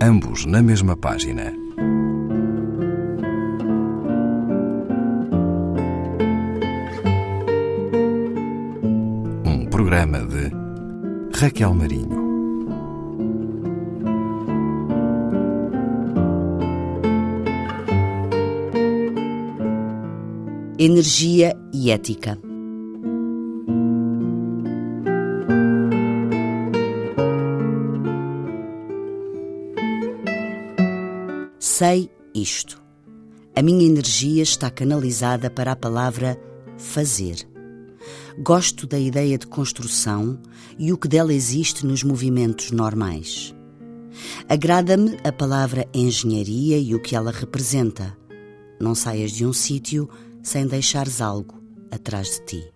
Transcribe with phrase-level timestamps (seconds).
[0.00, 1.52] ambos na mesma página.
[9.44, 10.50] Um programa de
[11.38, 12.26] Raquel Marinho.
[20.78, 22.45] Energia e ética.
[31.78, 32.82] Sei isto.
[33.54, 36.40] A minha energia está canalizada para a palavra
[36.78, 37.46] fazer.
[38.38, 40.40] Gosto da ideia de construção
[40.78, 43.54] e o que dela existe nos movimentos normais.
[44.48, 48.16] Agrada-me a palavra engenharia e o que ela representa.
[48.80, 50.08] Não saias de um sítio
[50.42, 52.72] sem deixares algo atrás de ti.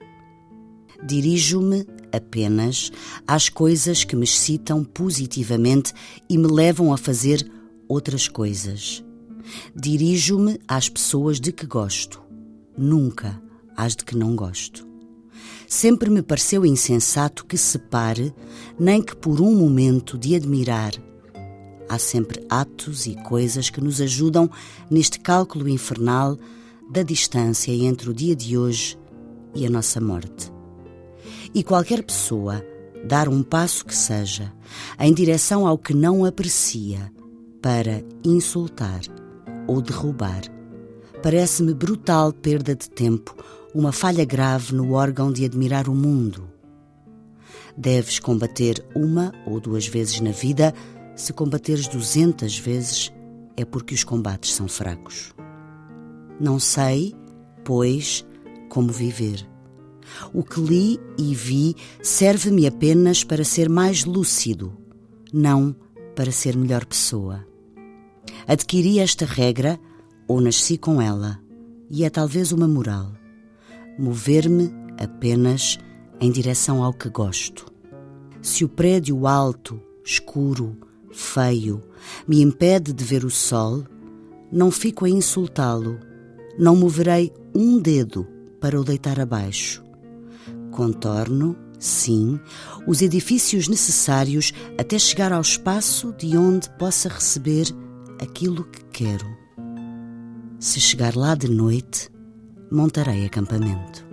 [1.02, 2.92] Dirijo-me apenas
[3.26, 5.94] às coisas que me excitam positivamente
[6.28, 7.50] e me levam a fazer
[7.90, 9.04] outras coisas.
[9.74, 12.22] Dirijo-me às pessoas de que gosto,
[12.78, 13.42] nunca
[13.76, 14.86] às de que não gosto.
[15.66, 18.32] Sempre me pareceu insensato que se pare,
[18.78, 20.92] nem que por um momento, de admirar.
[21.88, 24.48] Há sempre atos e coisas que nos ajudam
[24.88, 26.38] neste cálculo infernal
[26.90, 28.96] da distância entre o dia de hoje
[29.54, 30.52] e a nossa morte.
[31.52, 32.64] E qualquer pessoa
[33.04, 34.52] dar um passo que seja
[34.98, 37.10] em direção ao que não aprecia
[37.60, 39.00] para insultar
[39.66, 40.42] ou derrubar.
[41.22, 43.36] Parece-me brutal perda de tempo,
[43.74, 46.48] uma falha grave no órgão de admirar o mundo.
[47.76, 50.74] Deves combater uma ou duas vezes na vida,
[51.14, 53.12] se combateres duzentas vezes,
[53.56, 55.34] é porque os combates são fracos.
[56.40, 57.14] Não sei,
[57.64, 58.24] pois,
[58.68, 59.46] como viver.
[60.32, 64.76] O que li e vi serve-me apenas para ser mais lúcido,
[65.32, 65.76] não
[66.16, 67.49] para ser melhor pessoa.
[68.46, 69.78] Adquiri esta regra
[70.26, 71.40] ou nasci com ela,
[71.90, 73.12] e é talvez uma moral:
[73.98, 75.78] mover-me apenas
[76.20, 77.66] em direção ao que gosto.
[78.42, 80.76] Se o prédio alto, escuro,
[81.10, 81.82] feio
[82.26, 83.84] me impede de ver o sol,
[84.50, 85.98] não fico a insultá-lo,
[86.58, 88.26] não moverei um dedo
[88.60, 89.82] para o deitar abaixo.
[90.70, 92.38] Contorno, sim,
[92.86, 97.66] os edifícios necessários até chegar ao espaço de onde possa receber
[98.20, 99.26] aquilo que quero.
[100.58, 102.10] Se chegar lá de noite,
[102.70, 104.08] montarei acampamento.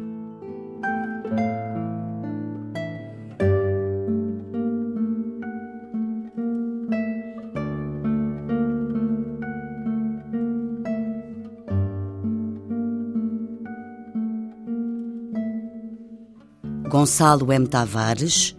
[16.89, 17.67] Gonçalo M.
[17.67, 18.55] Tavares,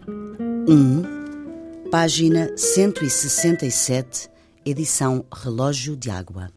[0.68, 4.30] 1, página 167
[4.70, 6.50] edição Relógio de Água.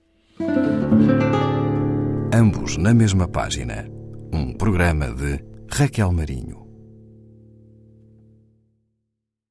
[2.33, 3.87] Ambos na mesma página.
[4.33, 6.60] Um programa de Raquel Marinho.